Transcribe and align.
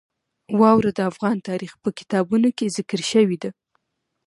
واوره 0.59 0.91
د 0.97 0.99
افغان 1.11 1.37
تاریخ 1.49 1.73
په 1.83 1.89
کتابونو 1.99 2.49
کې 2.57 2.73
ذکر 2.77 3.01
شوې 3.11 3.37
ده. 3.43 3.51